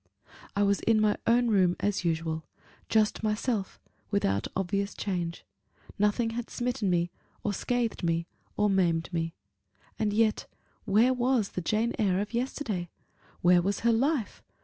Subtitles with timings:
[0.55, 2.43] I was in my own room as usual
[2.89, 5.45] just myself, without obvious change;
[5.99, 7.11] nothing had smitten me,
[7.43, 8.25] or scathed me,
[8.57, 9.35] or maimed me.
[9.99, 10.47] And yet
[10.85, 12.89] where was the Jane Eyre of yesterday?
[13.41, 14.41] where was her life?